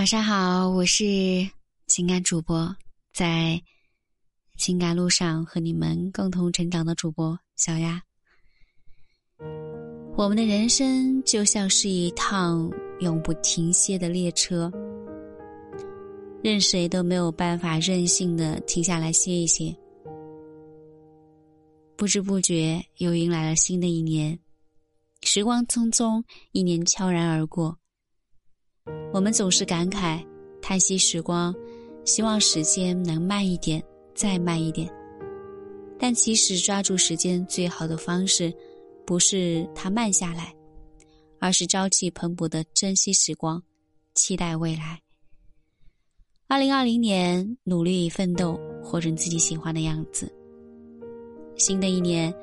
[0.00, 1.04] 晚上好，我是
[1.86, 2.74] 情感主播，
[3.12, 3.60] 在
[4.56, 8.00] 情感路上和你们共同成长的主播小丫。
[10.16, 14.72] 我们的人生就像是一趟永不停歇的列车，
[16.42, 19.76] 任谁都没有办法任性的停下来歇一歇。
[21.94, 24.38] 不知不觉又迎来了新的一年，
[25.24, 27.76] 时光匆匆，一年悄然而过。
[29.12, 30.24] 我们总是感慨、
[30.62, 31.54] 叹息时光，
[32.04, 33.82] 希望时间能慢一点，
[34.14, 34.90] 再慢一点。
[35.98, 38.52] 但其实抓住时间最好的方式，
[39.04, 40.54] 不是它慢下来，
[41.38, 43.62] 而是朝气蓬勃的珍惜时光，
[44.14, 45.00] 期待未来。
[46.48, 50.32] 二零二零年，努力奋斗，活成自己喜欢的样子。
[51.56, 52.34] 新的一年，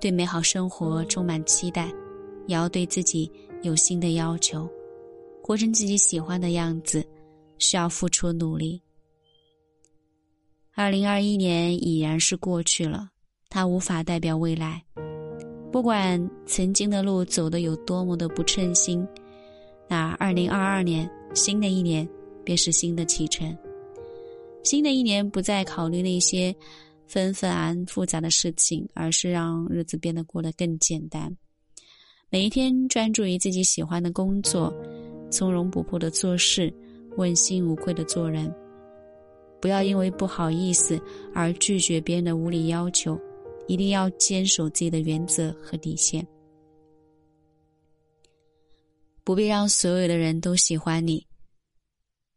[0.00, 1.86] 对美好生活充满期待，
[2.46, 3.30] 也要对自己
[3.62, 4.68] 有新的要求。
[5.46, 7.06] 活成自己喜欢的样子，
[7.58, 8.80] 需要付出努力。
[10.74, 13.10] 二零二一年已然是过去了，
[13.50, 14.82] 它无法代表未来。
[15.70, 19.06] 不管曾经的路走得有多么的不称心，
[19.86, 22.08] 那二零二二年新的一年
[22.42, 23.54] 便是新的启程。
[24.62, 26.56] 新的一年不再考虑那些
[27.06, 31.30] 纷纷繁复杂的事情，而是让日子变得过得更简单。
[32.30, 34.72] 每一天专注于自己喜欢的工作。
[35.34, 36.72] 从容不迫的做事，
[37.16, 38.54] 问心无愧的做人。
[39.60, 41.00] 不要因为不好意思
[41.34, 43.18] 而拒绝别人的无理要求，
[43.66, 46.24] 一定要坚守自己的原则和底线。
[49.24, 51.26] 不必让所有的人都喜欢你，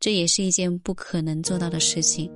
[0.00, 2.32] 这也是一件不可能做到的事情。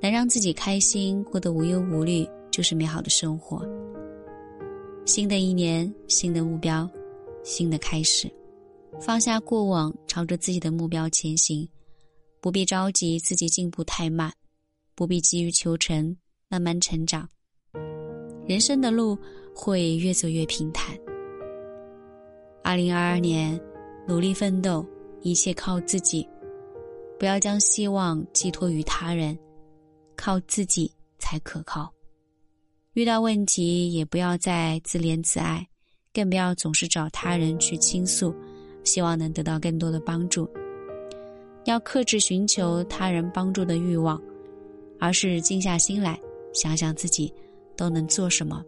[0.00, 3.68] 能让自己开心，过得无忧无虑，就是美好的生活。
[5.04, 6.88] 新的一年，新的目标，
[7.42, 8.30] 新的开始。
[9.00, 11.68] 放下过往，朝着自己的目标前行，
[12.40, 14.32] 不必着急自己进步太慢，
[14.94, 16.16] 不必急于求成，
[16.48, 17.28] 慢慢成长。
[18.46, 19.16] 人生的路
[19.54, 20.98] 会越走越平坦。
[22.64, 23.60] 二零二二年，
[24.06, 24.84] 努力奋斗，
[25.22, 26.26] 一切靠自己，
[27.18, 29.38] 不要将希望寄托于他人，
[30.16, 31.92] 靠自己才可靠。
[32.94, 35.64] 遇到问题也不要再自怜自艾，
[36.12, 38.34] 更不要总是找他人去倾诉。
[38.84, 40.48] 希望能得到更多的帮助，
[41.64, 44.20] 要克制寻求他人帮助的欲望，
[44.98, 46.18] 而是静下心来
[46.52, 47.32] 想想自己
[47.76, 48.64] 都能做什么。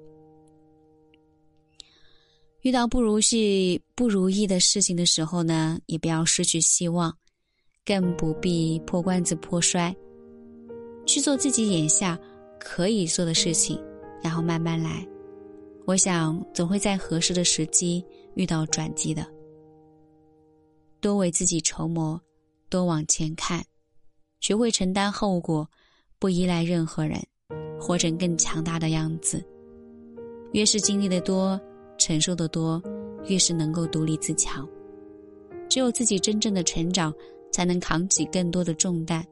[2.63, 7.17] 遇到不如意、不如意的事情的时候呢，也不要失去希望，
[7.87, 9.97] 更不必破罐子破摔，
[11.07, 12.19] 去做自己眼下
[12.59, 13.83] 可以做的事情，
[14.23, 15.07] 然后慢慢来。
[15.87, 18.05] 我想总会在合适的时机
[18.35, 19.27] 遇到转机的。
[21.01, 22.21] 多为自己筹谋，
[22.69, 23.65] 多往前看，
[24.41, 25.69] 学会承担后果，
[26.19, 27.19] 不依赖任何人，
[27.81, 29.45] 活成更强大的样子。
[30.53, 31.59] 越是经历的多，
[31.99, 32.83] 承受的多，
[33.25, 34.69] 越是能够独立自强。
[35.69, 37.15] 只有自己真正的成长，
[37.53, 39.27] 才能扛起更多的重担，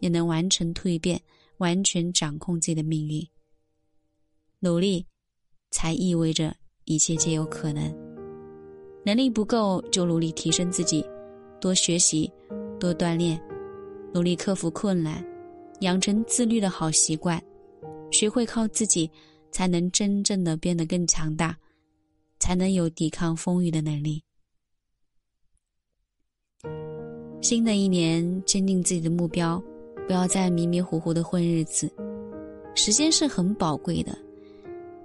[0.00, 1.20] 也能完成蜕变，
[1.56, 3.26] 完全掌控自己的命运。
[4.60, 5.06] 努力，
[5.70, 6.54] 才意味着
[6.84, 8.07] 一切皆有可能。
[9.08, 11.02] 能力不够，就努力提升自己，
[11.58, 12.30] 多学习，
[12.78, 13.40] 多锻炼，
[14.12, 15.24] 努力克服困难，
[15.80, 17.42] 养成自律的好习惯，
[18.10, 19.10] 学会靠自己，
[19.50, 21.56] 才能真正的变得更强大，
[22.38, 24.22] 才能有抵抗风雨的能力。
[27.40, 29.58] 新的一年，坚定自己的目标，
[30.06, 31.90] 不要再迷迷糊糊的混日子。
[32.74, 34.14] 时间是很宝贵的，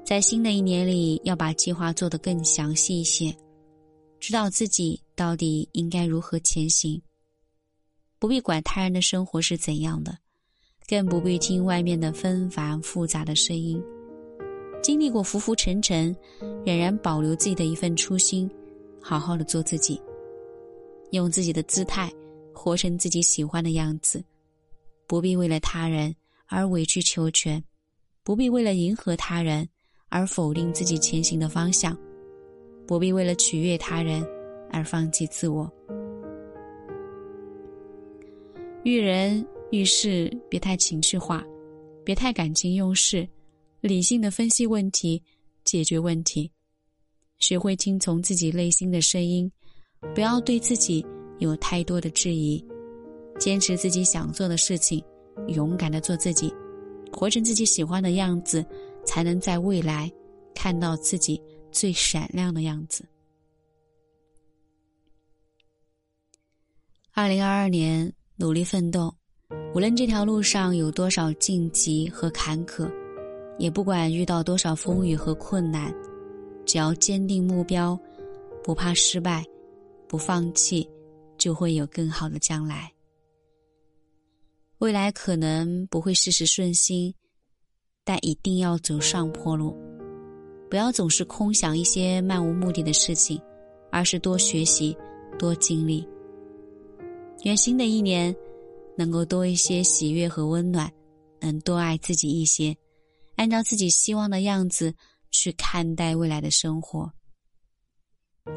[0.05, 3.33] 在新的一年里，要把计划做得更详细一些。
[4.23, 7.01] 知道自己到底应该如何前行，
[8.19, 10.17] 不必管他人的生活是怎样的，
[10.88, 13.83] 更不必听外面的纷繁复杂的声音。
[14.81, 16.16] 经历过浮浮沉沉，
[16.66, 18.50] 仍然保留自己的一份初心，
[19.01, 20.01] 好好的做自己，
[21.12, 22.09] 用自己的姿态
[22.53, 24.24] 活成自己喜欢的样子。
[25.06, 26.15] 不必为了他人
[26.45, 27.62] 而委曲求全，
[28.24, 29.68] 不必为了迎合他人
[30.07, 31.94] 而否定自己前行的方向。
[32.88, 34.25] 不必为了取悦他人
[34.69, 35.71] 而放弃自我。
[38.83, 41.44] 遇人遇事别太情绪化，
[42.03, 43.27] 别太感情用事，
[43.80, 45.21] 理性的分析问题，
[45.63, 46.51] 解决问题。
[47.39, 49.50] 学会听从自己内心的声音，
[50.13, 51.06] 不要对自己
[51.39, 52.63] 有太多的质疑。
[53.39, 55.03] 坚持自己想做的事情，
[55.47, 56.53] 勇敢的做自己，
[57.12, 58.63] 活成自己喜欢的样子，
[59.06, 60.12] 才能在未来
[60.53, 61.41] 看到自己。
[61.73, 63.03] 最闪亮的样子。
[67.11, 69.13] 二零二二年，努力奋斗，
[69.75, 72.89] 无论这条路上有多少荆棘和坎坷，
[73.59, 75.93] 也不管遇到多少风雨和困难，
[76.65, 77.99] 只要坚定目标，
[78.63, 79.45] 不怕失败，
[80.07, 80.89] 不放弃，
[81.37, 82.91] 就会有更好的将来。
[84.79, 87.13] 未来可能不会事事顺心，
[88.03, 89.77] 但一定要走上坡路。
[90.73, 93.39] 不要总是空想一些漫无目的的事情，
[93.91, 94.97] 而是多学习，
[95.37, 96.03] 多经历。
[97.43, 98.35] 愿新的一年
[98.97, 100.91] 能够多一些喜悦和温暖，
[101.39, 102.75] 能多爱自己一些，
[103.35, 104.91] 按照自己希望的样子
[105.29, 107.07] 去看待未来的生活。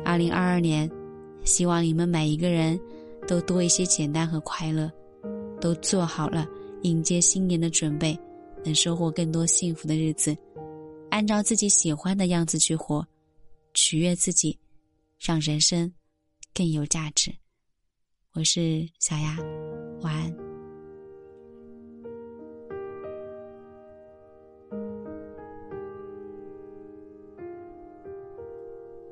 [0.03, 0.91] 二零二二年，
[1.45, 2.81] 希望你们每一个人
[3.29, 4.91] 都多一些简单和快乐，
[5.61, 6.49] 都做好了
[6.81, 8.19] 迎接新年的准备，
[8.65, 10.35] 能收获更多幸福的日子，
[11.17, 13.03] 按照自己喜欢的样子去活，
[13.73, 14.59] 取悦自己，
[15.19, 15.91] 让人生
[16.53, 17.35] 更有价值。
[18.33, 19.39] 我是小丫，
[20.03, 20.46] 晚安。